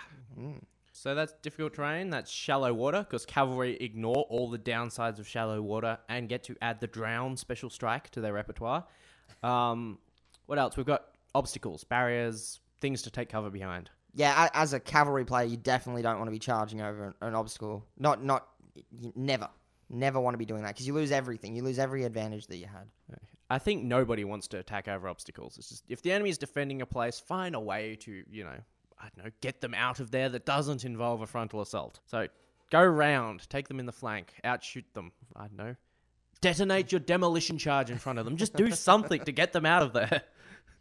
[0.91, 2.09] So that's difficult terrain.
[2.11, 6.55] That's shallow water because cavalry ignore all the downsides of shallow water and get to
[6.61, 8.83] add the drown special strike to their repertoire.
[9.41, 9.97] Um,
[10.45, 10.77] what else?
[10.77, 13.89] We've got obstacles, barriers, things to take cover behind.
[14.17, 17.85] Yeah, as a cavalry player, you definitely don't want to be charging over an, obstacle.
[17.99, 18.47] Not, not,
[19.15, 19.47] never,
[19.91, 21.55] never want to be doing that because you lose everything.
[21.55, 22.87] You lose every advantage that you had.
[23.49, 25.59] I think nobody wants to attack over obstacles.
[25.59, 28.57] It's just if the enemy is defending a place, find a way to, you know,
[28.99, 31.99] I don't know, get them out of there that doesn't involve a frontal assault.
[32.07, 32.27] So
[32.71, 35.11] go round, take them in the flank, outshoot them.
[35.35, 35.75] I don't know.
[36.41, 38.35] Detonate your demolition charge in front of them.
[38.35, 40.23] Just do something to get them out of there.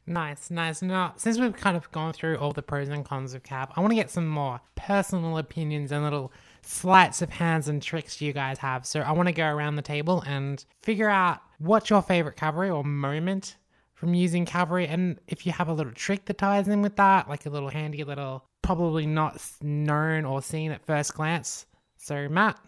[0.07, 0.83] Nice, nice.
[0.83, 3.81] Now, since we've kind of gone through all the pros and cons of Cav, I
[3.81, 8.33] want to get some more personal opinions and little sleights of hands and tricks you
[8.33, 8.87] guys have.
[8.87, 12.71] So I want to go around the table and figure out what's your favorite cavalry
[12.71, 13.57] or moment
[13.95, 17.29] from using cavalry, and if you have a little trick that ties in with that,
[17.31, 21.65] like a little handy little, probably not known or seen at first glance.
[21.97, 22.59] So Matt,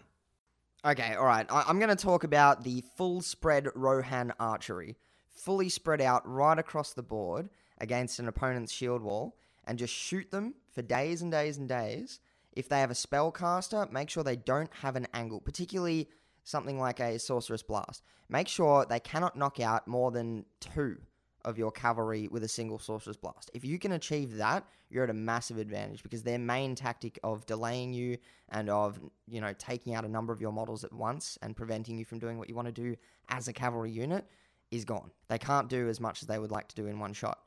[0.85, 1.45] Okay, all right.
[1.51, 4.97] I- I'm going to talk about the full spread Rohan archery.
[5.39, 7.49] Fully spread out right across the board
[7.79, 12.19] against an opponent's shield wall and just shoot them for days and days and days.
[12.51, 16.09] If they have a spellcaster, make sure they don't have an angle, particularly
[16.43, 18.03] something like a Sorcerous Blast.
[18.27, 20.97] Make sure they cannot knock out more than two
[21.45, 23.49] of your cavalry with a single Sorcerous Blast.
[23.53, 27.45] If you can achieve that, you're at a massive advantage because their main tactic of
[27.45, 28.17] delaying you
[28.49, 31.97] and of, you know, taking out a number of your models at once and preventing
[31.97, 32.97] you from doing what you want to do
[33.29, 34.25] as a cavalry unit
[34.71, 35.11] is gone.
[35.27, 37.39] They can't do as much as they would like to do in one shot.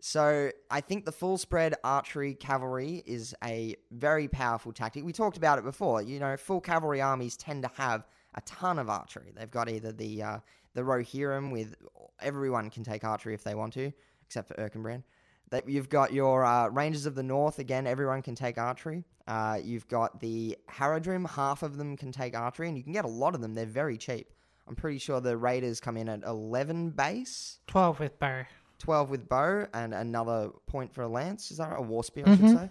[0.00, 5.04] So I think the full spread archery cavalry is a very powerful tactic.
[5.04, 6.02] We talked about it before.
[6.02, 9.32] You know, full cavalry armies tend to have a ton of archery.
[9.34, 10.38] They've got either the uh,
[10.74, 11.74] the Rohirrim with
[12.20, 13.92] everyone can take archery if they want to,
[14.26, 15.02] except for Erkenbrand.
[15.50, 17.86] That you've got your uh, Rangers of the North again.
[17.86, 19.04] Everyone can take archery.
[19.26, 21.28] Uh, you've got the Haradrim.
[21.30, 23.54] Half of them can take archery, and you can get a lot of them.
[23.54, 24.32] They're very cheap.
[24.68, 27.60] I'm pretty sure the Raiders come in at 11 base.
[27.68, 28.44] 12 with bow.
[28.78, 31.50] 12 with bow and another point for a lance.
[31.50, 31.78] Is that right?
[31.78, 32.70] A war spear, I should say.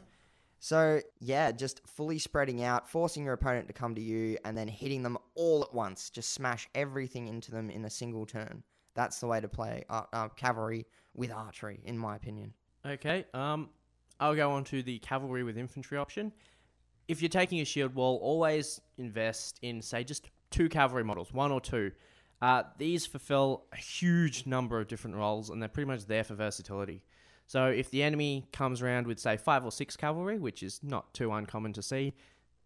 [0.59, 4.67] So, yeah, just fully spreading out, forcing your opponent to come to you, and then
[4.67, 6.09] hitting them all at once.
[6.09, 8.63] Just smash everything into them in a single turn.
[8.95, 12.53] That's the way to play uh, uh, cavalry with archery, in my opinion.
[12.85, 13.69] Okay, um,
[14.19, 16.31] I'll go on to the cavalry with infantry option.
[17.07, 21.51] If you're taking a shield wall, always invest in, say, just two cavalry models, one
[21.51, 21.91] or two.
[22.41, 26.35] Uh, these fulfill a huge number of different roles, and they're pretty much there for
[26.35, 27.01] versatility.
[27.47, 31.13] So if the enemy comes around with, say, five or six cavalry, which is not
[31.13, 32.13] too uncommon to see,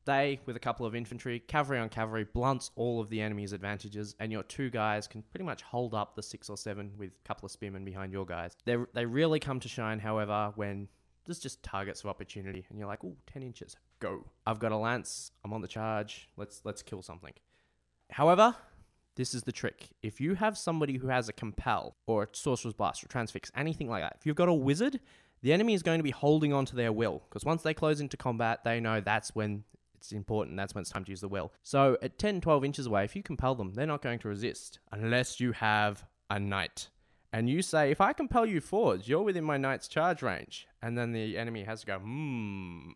[0.06, 4.16] they, with a couple of infantry, cavalry on cavalry, blunts all of the enemy's advantages,
[4.20, 7.28] and your two guys can pretty much hold up the six or seven with a
[7.28, 8.56] couple of spearmen behind your guys.
[8.66, 10.88] They they really come to shine, however, when
[11.26, 14.26] there's just targets of opportunity, and you're like, "Ooh, 10 inches, go!
[14.48, 15.32] I've got a lance.
[15.44, 16.30] I'm on the charge.
[16.38, 17.34] Let's let's kill something."
[18.12, 18.56] However,
[19.16, 19.90] this is the trick.
[20.02, 23.90] If you have somebody who has a compel or a sorcerous blast or transfix, anything
[23.90, 25.00] like that, if you've got a wizard,
[25.42, 28.02] the enemy is going to be holding on to their will because once they close
[28.02, 29.64] into combat, they know that's when
[29.96, 30.58] it's important.
[30.58, 31.52] That's when it's time to use the will.
[31.64, 34.80] So at 10, 12 inches away, if you compel them, they're not going to resist
[34.92, 36.90] unless you have a knight.
[37.32, 40.68] And you say, if I compel you forwards, you're within my knight's charge range.
[40.82, 42.92] And then the enemy has to go, hmm,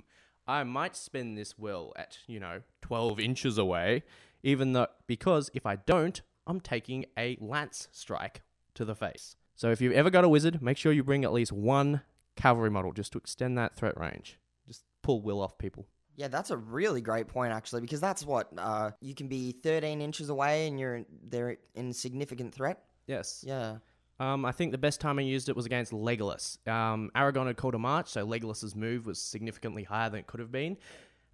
[0.47, 4.03] I might spend this will at, you know, 12 inches away,
[4.43, 8.41] even though, because if I don't, I'm taking a lance strike
[8.75, 9.35] to the face.
[9.55, 12.01] So if you've ever got a wizard, make sure you bring at least one
[12.35, 14.39] cavalry model just to extend that threat range.
[14.67, 15.87] Just pull will off people.
[16.15, 20.01] Yeah, that's a really great point, actually, because that's what uh, you can be 13
[20.01, 22.83] inches away and you're they're in significant threat.
[23.07, 23.43] Yes.
[23.45, 23.77] Yeah.
[24.19, 26.65] Um, I think the best time I used it was against Legolas.
[26.67, 30.39] Um, Aragorn had called a march, so Legolas's move was significantly higher than it could
[30.39, 30.77] have been.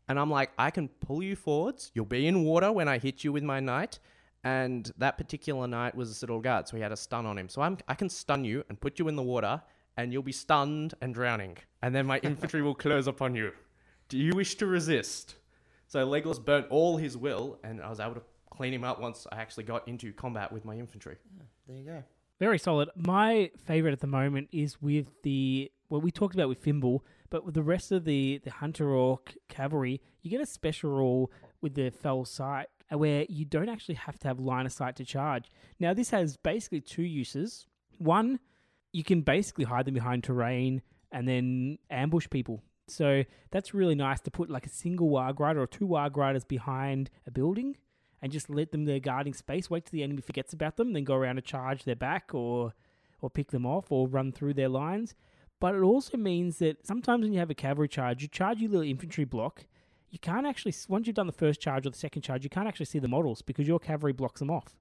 [0.10, 1.91] And I'm like, I can pull you forwards.
[1.93, 4.00] You'll be in water when I hit you with my knight.
[4.43, 7.48] And that particular knight was a Citadel Guard, so he had a stun on him.
[7.48, 9.62] So I'm, I can stun you and put you in the water,
[9.98, 11.58] and you'll be stunned and drowning.
[11.82, 13.52] And then my infantry will close upon you.
[14.08, 15.36] Do you wish to resist?
[15.88, 19.28] So Legolas burnt all his will, and I was able to clean him up once
[19.32, 21.17] I actually got into combat with my infantry.
[21.67, 22.04] There you go.
[22.39, 22.89] Very solid.
[22.95, 27.46] My favorite at the moment is with the well, we talked about with Fimbul, but
[27.46, 31.76] with the rest of the the Hunter Orc cavalry, you get a special rule with
[31.76, 35.06] the Fell Sight uh, where you don't actually have to have line of sight to
[35.06, 35.50] charge.
[35.80, 37.68] Now, this has basically two uses.
[37.98, 38.39] One,
[38.92, 42.63] you can basically hide them behind terrain and then ambush people.
[42.88, 46.44] So that's really nice to put like a single Warg Rider or two Warg Riders
[46.44, 47.78] behind a building
[48.22, 49.70] and just let them their guarding space.
[49.70, 52.74] Wait till the enemy forgets about them, then go around and charge their back or
[53.22, 55.13] or pick them off or run through their lines.
[55.60, 58.72] But it also means that sometimes when you have a cavalry charge, you charge your
[58.72, 59.65] little infantry block,
[60.10, 62.67] you can't actually once you've done the first charge or the second charge, you can't
[62.67, 64.76] actually see the models because your cavalry blocks them off.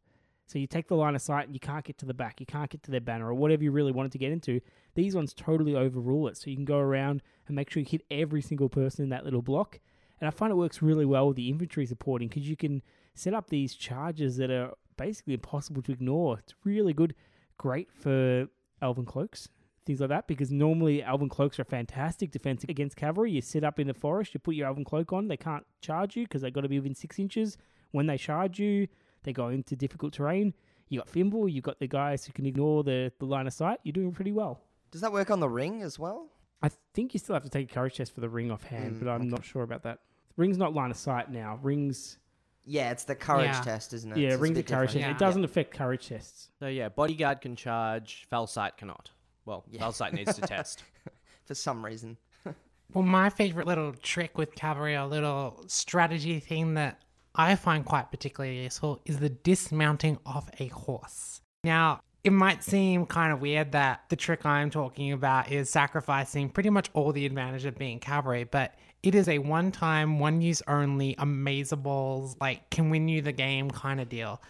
[0.47, 2.47] So you take the line of sight and you can't get to the back, you
[2.47, 4.61] can't get to their banner or whatever you really wanted to get into.
[4.95, 6.39] These ones totally overrule it.
[6.39, 9.25] So you can go around and make sure you hit every single person in that
[9.25, 9.79] little block.
[10.21, 12.83] And I find it works really well with the infantry supporting because you can
[13.15, 16.39] set up these charges that are basically impossible to ignore.
[16.39, 17.15] It's really good,
[17.59, 18.49] great for
[18.81, 19.51] elven cloaks,
[19.89, 20.29] things like that.
[20.29, 23.33] Because normally elven cloaks are fantastic defense against cavalry.
[23.33, 26.15] You sit up in the forest, you put your elven cloak on, they can't charge
[26.17, 27.57] you because they've got to be within six inches.
[27.91, 28.87] When they charge you,
[29.25, 30.55] they go into difficult terrain.
[30.89, 33.81] You got Fimbul, you got the guys who can ignore the, the line of sight.
[33.83, 34.61] You're doing pretty well.
[34.91, 36.29] Does that work on the ring as well?
[36.63, 38.99] I think you still have to take a courage test for the ring offhand, Mm,
[39.05, 39.99] but I'm not sure about that.
[40.37, 41.59] Ring's not line of sight now.
[41.63, 42.19] Rings,
[42.65, 43.61] Yeah, it's the courage Yeah.
[43.63, 44.19] test, isn't it?
[44.19, 44.93] yeah, It's a rings a courage different.
[44.93, 45.01] test.
[45.03, 45.11] Yeah.
[45.11, 46.51] It doesn't affect courage tests.
[46.59, 49.11] So yeah, bodyguard can charge, Fell Sight cannot.
[49.49, 49.81] Well, Yeah.
[49.81, 50.85] Fell Sight needs to test.
[51.47, 52.19] For some reason.
[52.95, 57.03] Well, my favorite little trick with cavalry, or little strategy thing that
[57.35, 61.43] I find quite particularly useful, is the dismounting of a horse.
[61.63, 66.49] Now, it might seem kind of weird that the trick I'm talking about is sacrificing
[66.49, 70.41] pretty much all the advantage of being cavalry, but it is a one time, one
[70.41, 74.41] use only, amazables, like can win you the game kind of deal.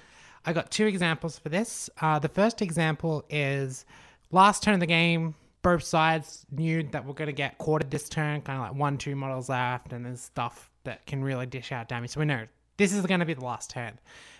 [0.46, 1.90] I got two examples for this.
[2.00, 3.84] Uh, the first example is
[4.30, 8.08] last turn of the game, both sides knew that we're going to get quartered this
[8.08, 11.72] turn, kind of like one, two models left, and there's stuff that can really dish
[11.72, 12.10] out damage.
[12.10, 13.98] So we know this is going to be the last turn.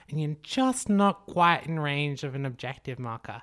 [0.09, 3.43] And you're just not quite in range of an objective marker.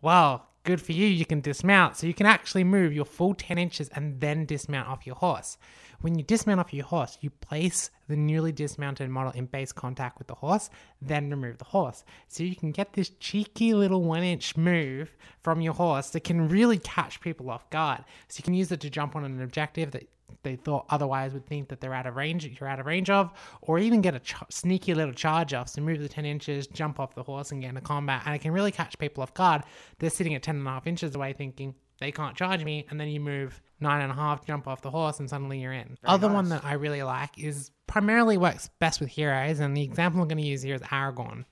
[0.00, 1.96] Well, good for you, you can dismount.
[1.96, 5.56] So you can actually move your full 10 inches and then dismount off your horse.
[6.02, 10.18] When you dismount off your horse, you place the newly dismounted model in base contact
[10.18, 10.68] with the horse,
[11.00, 12.04] then remove the horse.
[12.28, 16.50] So you can get this cheeky little one inch move from your horse that can
[16.50, 18.04] really catch people off guard.
[18.28, 20.06] So you can use it to jump on an objective that
[20.42, 23.32] they thought otherwise would think that they're out of range, you're out of range of,
[23.62, 25.68] or even get a ch- sneaky little charge off.
[25.68, 28.22] So move the 10 inches, jump off the horse, and get into combat.
[28.26, 29.62] And it can really catch people off guard.
[29.98, 32.86] They're sitting at 10 and a half inches away thinking, they can't charge me.
[32.90, 35.72] And then you move nine and a half, jump off the horse, and suddenly you're
[35.72, 35.98] in.
[36.04, 39.60] Other one that I really like is primarily works best with heroes.
[39.60, 41.44] And the example I'm going to use here is Aragorn.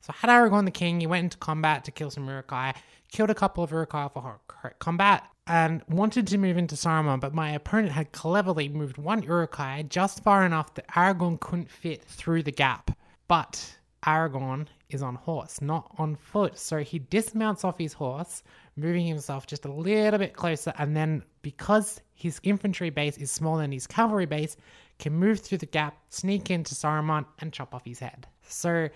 [0.00, 1.00] So I had Aragorn the King.
[1.00, 2.74] He went into combat to kill some Uruk-hai,
[3.10, 4.40] killed a couple of Uruk-hai for
[4.78, 7.20] combat, and wanted to move into Saruman.
[7.20, 12.02] But my opponent had cleverly moved one Uruk-hai just far enough that Aragorn couldn't fit
[12.02, 12.90] through the gap.
[13.28, 16.58] But Aragorn is on horse, not on foot.
[16.58, 18.42] So he dismounts off his horse,
[18.76, 23.62] moving himself just a little bit closer, and then because his infantry base is smaller
[23.62, 24.56] than his cavalry base,
[24.98, 28.26] can move through the gap, sneak into Saruman, and chop off his head.
[28.46, 28.88] So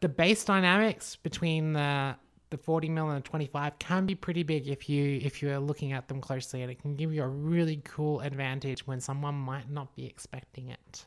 [0.00, 2.16] the base dynamics between the
[2.52, 5.92] the 40 mil and the 25 can be pretty big if you if you're looking
[5.92, 9.68] at them closely and it can give you a really cool advantage when someone might
[9.70, 11.04] not be expecting it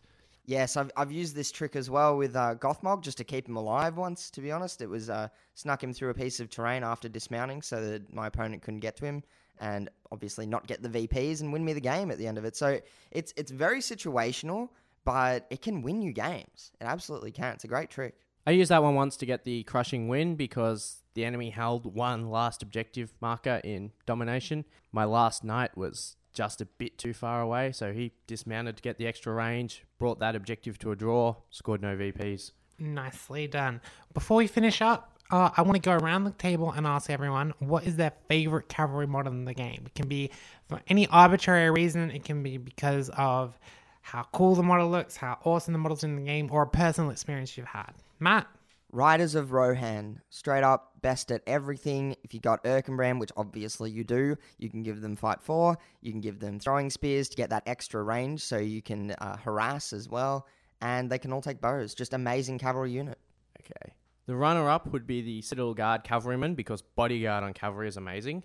[0.48, 3.56] Yes, I've, I've used this trick as well with uh, Gothmog just to keep him
[3.56, 4.80] alive once, to be honest.
[4.80, 8.28] It was uh, snuck him through a piece of terrain after dismounting so that my
[8.28, 9.24] opponent couldn't get to him
[9.60, 12.46] and obviously not get the VPs and win me the game at the end of
[12.46, 12.56] it.
[12.56, 12.80] So
[13.10, 14.70] it's, it's very situational,
[15.04, 16.72] but it can win you games.
[16.80, 17.54] It absolutely can.
[17.54, 18.16] It's a great trick.
[18.46, 22.30] I used that one once to get the crushing win because the enemy held one
[22.30, 24.66] last objective marker in domination.
[24.92, 28.98] My last knight was just a bit too far away, so he dismounted to get
[28.98, 32.52] the extra range, brought that objective to a draw, scored no VPs.
[32.78, 33.80] nicely done
[34.14, 37.54] before we finish up uh, I want to go around the table and ask everyone
[37.60, 39.84] what is their favorite cavalry model in the game.
[39.88, 40.30] It can be
[40.70, 42.12] for any arbitrary reason.
[42.12, 43.58] It can be because of
[44.06, 47.10] how cool the model looks, how awesome the model's in the game, or a personal
[47.10, 47.92] experience you've had.
[48.20, 48.46] Matt,
[48.92, 52.16] Riders of Rohan, straight up best at everything.
[52.24, 55.80] If you got Erkenbrand, which obviously you do, you can give them fight four.
[56.02, 59.38] You can give them throwing spears to get that extra range, so you can uh,
[59.38, 60.46] harass as well.
[60.82, 61.96] And they can all take bows.
[61.96, 63.18] Just amazing cavalry unit.
[63.60, 63.96] Okay.
[64.28, 68.44] The runner up would be the Citadel Guard Cavalryman because Bodyguard on Cavalry is amazing.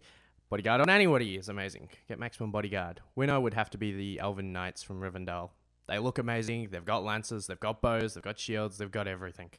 [0.51, 1.91] Bodyguard on anybody is amazing.
[2.09, 3.01] Get maximum Bodyguard.
[3.15, 5.51] Winner would have to be the Elven Knights from Rivendell.
[5.87, 6.71] They look amazing.
[6.73, 9.51] They've got lances, they've got bows, they've got shields, they've got everything.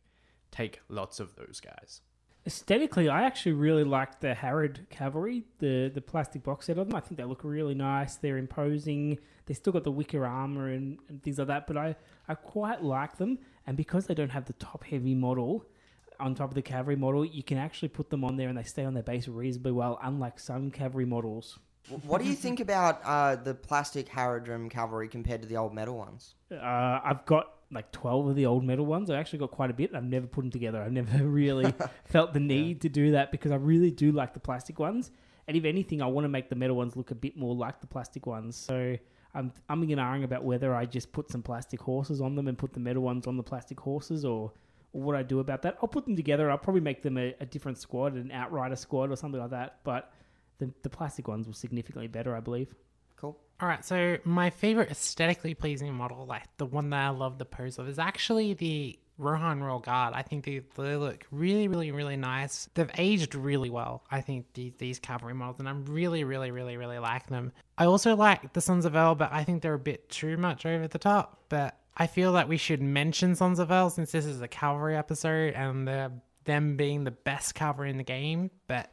[0.52, 2.02] Take lots of those guys.
[2.46, 6.96] Aesthetically, I actually really like the Harad cavalry, the the plastic box set of them.
[6.98, 8.18] I think they look really nice.
[8.18, 9.18] They're imposing.
[9.46, 11.96] They still got the wicker armor and, and things like that, but I,
[12.28, 13.40] I quite like them.
[13.66, 15.66] And because they don't have the top heavy model
[16.22, 18.64] on top of the cavalry model, you can actually put them on there and they
[18.64, 21.60] stay on their base reasonably well, unlike some cavalry models.
[22.04, 25.98] What do you think about uh, the plastic Haradrim cavalry compared to the old metal
[25.98, 26.36] ones?
[26.52, 29.10] Uh, I've got like 12 of the old metal ones.
[29.10, 29.96] I actually got quite a bit.
[29.96, 30.82] I've never put them together.
[30.82, 31.74] I've never really
[32.06, 35.12] felt the need to do that because I really do like the plastic ones.
[35.48, 37.82] And if anything, I want to make the metal ones look a bit more like
[37.82, 38.56] the plastic ones.
[38.56, 38.96] So
[39.34, 42.58] I'm I'm and ahhing about whether I just put some plastic horses on them and
[42.58, 44.52] put the metal ones on the plastic horses, or, or
[44.92, 45.78] what I do about that.
[45.82, 46.52] I'll put them together.
[46.52, 49.78] I'll probably make them a, a different squad, an outrider squad or something like that.
[49.84, 50.12] But
[50.60, 52.74] the the plastic ones were significantly better, I believe.
[53.18, 53.38] Cool.
[53.60, 57.46] All right, so my favorite aesthetically pleasing model, like the one that I love the
[57.46, 60.16] pose of, is actually the Rohan Royal Guard.
[60.16, 62.68] I think they, they look really, really, really nice.
[62.74, 66.76] They've aged really well, I think, these, these cavalry models, and I'm really, really, really,
[66.76, 67.52] really like them.
[67.78, 70.66] I also like the Sons of Eorl, but I think they're a bit too much
[70.66, 71.44] over the top.
[71.50, 74.96] But I feel that we should mention Sons of Eorl since this is a cavalry
[74.96, 76.12] episode and they're
[76.46, 78.50] them being the best cavalry in the game.
[78.68, 78.92] But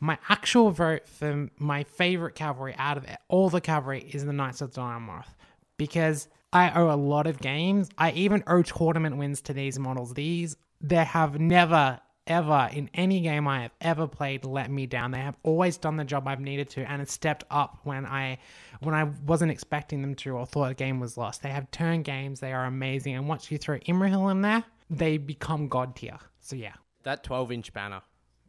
[0.00, 4.60] my actual vote for my favorite cavalry out of all the cavalry is the Knights
[4.60, 5.34] of Dol Amroth
[5.76, 7.88] because I owe a lot of games.
[7.96, 10.14] I even owe tournament wins to these models.
[10.14, 15.10] These they have never ever in any game I have ever played let me down.
[15.10, 18.38] They have always done the job I've needed to and it stepped up when I
[18.80, 21.42] when I wasn't expecting them to or thought the game was lost.
[21.42, 22.40] They have turn games.
[22.40, 23.14] They are amazing.
[23.16, 26.18] And once you throw Imrahil in there, they become god tier.
[26.40, 26.74] So yeah.
[27.02, 28.00] That 12 inch banner.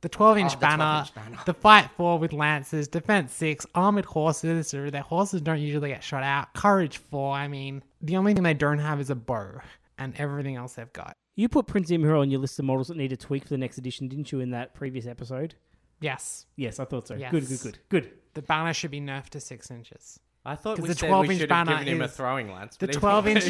[0.02, 1.38] The 12 inch Oh, banner, banner.
[1.46, 6.04] the fight four with lances, defense six, armored horses, so their horses don't usually get
[6.04, 7.34] shot out, courage four.
[7.36, 9.62] I mean, the only thing they don't have is a bow,
[10.00, 11.16] and everything else they've got.
[11.36, 13.58] You put Prince Imrahil on your list of models that need a tweak for the
[13.58, 14.40] next edition, didn't you?
[14.42, 15.56] In that previous episode.
[16.02, 17.14] Yes, Yes, I thought so.
[17.16, 17.32] Yes.
[17.32, 18.12] Good, good, good, good.
[18.34, 20.20] the banner should be nerfed to six inches.
[20.44, 22.06] I thought 'Cause we the said 12 we inch should have banner given him a
[22.06, 22.76] is- throwing lance.
[22.78, 23.44] The but he- 12 inch,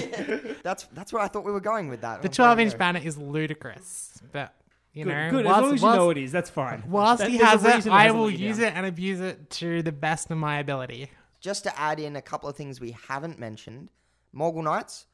[0.64, 2.22] That's that's where I thought we were going with that.
[2.22, 4.54] the Oh, 12 inch banner is ludicrous, but
[4.92, 5.46] you Good, know, good.
[5.46, 6.84] whilst- as long as you whilst- know it is, that's fine.
[6.88, 8.68] Whilst That- he there's a has it, reason I hasn't will let you use down.
[8.68, 11.10] it and abuse it to the best of my ability.
[11.40, 13.90] Just to add in a couple of things we haven't mentioned,
[14.36, 15.06] Morgul Knights,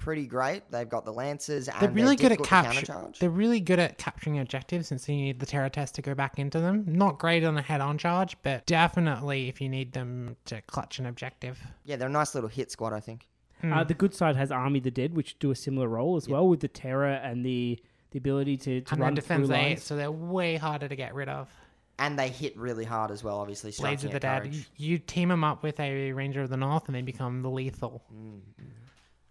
[0.00, 0.68] pretty great.
[0.70, 3.12] They've got the lances and They're really good at difficult to capture.
[3.20, 6.38] They're really good at capturing objectives since you need the terror test to go back
[6.38, 6.84] into them.
[6.88, 11.06] Not great on a head-on charge, but definitely if you need them to clutch an
[11.06, 11.60] objective.
[11.84, 13.28] Yeah, they're a nice little hit squad, I think.
[13.60, 13.72] Hmm.
[13.72, 16.48] Uh, the good side has Army the Dead, which do a similar role as well,
[16.48, 17.78] with the terror and the
[18.10, 19.82] the ability to, to And run defense through eight, lines.
[19.84, 21.48] so they're way harder to get rid of.
[22.00, 23.72] And they hit really hard as well, obviously.
[23.78, 24.52] Blades of the Dead.
[24.52, 27.50] You, you team them up with a Ranger of the North, and they become the
[27.50, 28.02] lethal.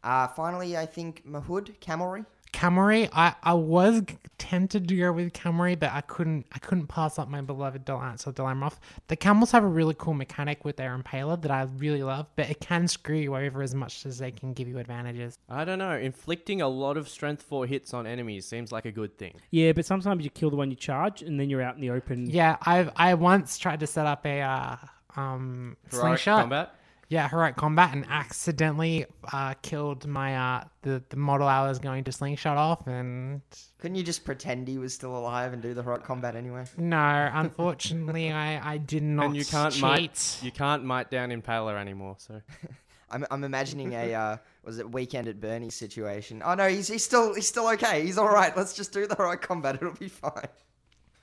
[0.03, 2.25] Uh, finally, I think Mahud, Camelry.
[2.51, 4.01] Camry, I, I was
[4.39, 8.25] tempted to go with Camry, but I couldn't I couldn't pass up my beloved Delance
[8.25, 8.77] of Dol Amroth.
[9.07, 12.49] The camels have a really cool mechanic with their impaler that I really love, but
[12.49, 15.37] it can screw you over as much as they can give you advantages.
[15.47, 15.91] I don't know.
[15.95, 19.35] Inflicting a lot of strength four hits on enemies seems like a good thing.
[19.51, 21.91] Yeah, but sometimes you kill the one you charge, and then you're out in the
[21.91, 22.31] open.
[22.31, 24.75] Yeah, I've I once tried to set up a uh,
[25.15, 26.41] um Heroic slingshot.
[26.41, 26.75] combat.
[27.09, 32.03] Yeah, heroic combat and accidentally uh, killed my uh the, the model I was going
[32.03, 33.41] to slingshot off and
[33.79, 36.65] Couldn't you just pretend he was still alive and do the heroic combat anyway?
[36.77, 39.81] no, unfortunately I, I did not and you can't cheat.
[39.81, 42.15] might you can't might down Impaler anymore.
[42.19, 42.39] So
[43.09, 46.43] I'm, I'm imagining a uh, was it weekend at Bernie's situation.
[46.45, 48.05] Oh no, he's, he's still he's still okay.
[48.05, 48.55] He's all right.
[48.55, 49.75] Let's just do the heroic combat.
[49.75, 50.47] It'll be fine.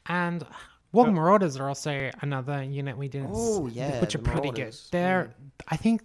[0.06, 0.44] And
[0.96, 3.30] Warg Marauders are also another unit we didn't.
[3.32, 4.74] Oh, yeah, which are pretty good.
[4.90, 5.34] They're,
[5.68, 6.02] I think,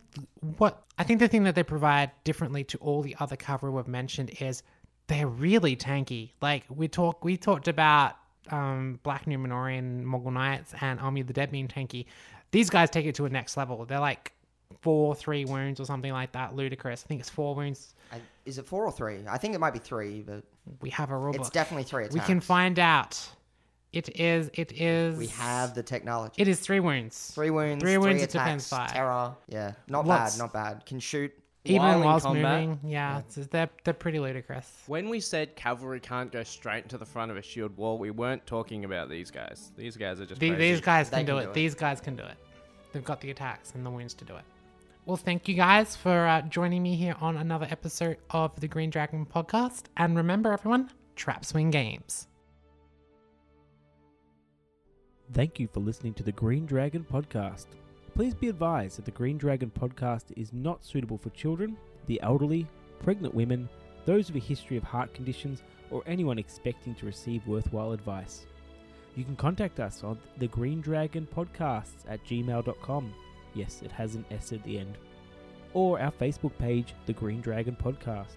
[0.57, 3.87] what I think the thing that they provide differently to all the other cover we've
[3.87, 4.63] mentioned is
[5.07, 6.31] they're really tanky.
[6.41, 8.15] Like we talk, we talked about
[8.49, 12.05] um, Black Numenorean Morgul Knights and Army of the Dead being tanky.
[12.51, 13.85] These guys take it to a next level.
[13.85, 14.33] They're like
[14.81, 16.55] four, three wounds or something like that.
[16.55, 17.03] Ludicrous.
[17.05, 17.93] I think it's four wounds.
[18.11, 19.19] I, is it four or three?
[19.29, 20.43] I think it might be three, but
[20.81, 21.53] We have a rule it's book.
[21.53, 22.13] definitely three attacks.
[22.13, 23.19] We can find out.
[23.93, 24.49] It is.
[24.53, 25.17] It is.
[25.17, 26.35] We have the technology.
[26.41, 27.31] It is three wounds.
[27.35, 28.91] Three wounds, Three three, wounds, it attacks, depends five.
[28.93, 29.35] terror.
[29.47, 30.33] Yeah, not Lots.
[30.37, 30.85] bad, not bad.
[30.85, 31.33] Can shoot.
[31.65, 32.61] Even While in whilst combat.
[32.67, 34.81] moving, yeah, it's- they're they're pretty ludicrous.
[34.87, 38.09] when we said cavalry can't go straight into the front of a shield wall, we
[38.09, 39.71] weren't talking about these guys.
[39.77, 40.71] These guys are just The- crazy.
[40.71, 41.43] these guys They can, do, can it.
[41.45, 41.53] do it.
[41.53, 42.37] These guys can do it.
[42.93, 44.43] They've got the attacks and the wounds to do it.
[45.05, 48.89] Well, thank you guys for uh, joining me here on another episode of the Green
[48.89, 49.83] Dragon podcast.
[49.97, 52.27] And remember, everyone, trap swing games.
[55.33, 57.67] Thank you for listening to the Green Dragon podcast.
[58.15, 62.67] Please be advised that the Green Dragon podcast is not suitable for children, the elderly,
[63.01, 63.69] pregnant women,
[64.05, 68.45] those with a history of heart conditions, or anyone expecting to receive worthwhile advice.
[69.15, 73.13] You can contact us on the Green Dragon Podcasts at gmail.com.
[73.53, 74.97] Yes, it has an S at the end.
[75.73, 78.35] Or our Facebook page, The Green Dragon Podcast.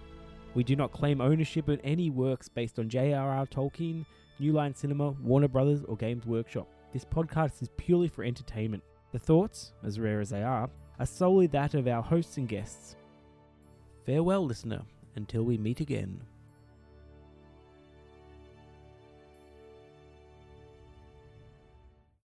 [0.53, 3.47] We do not claim ownership of any works based on J.R.R.
[3.47, 4.05] Tolkien,
[4.39, 6.69] New Line Cinema, Warner Brothers, or Games Workshop.
[6.95, 8.81] This podcast is purely for entertainment.
[9.11, 12.95] The thoughts, as rare as they are, are solely that of our hosts and guests.
[14.05, 14.81] Farewell, listener,
[15.17, 16.21] until we meet again.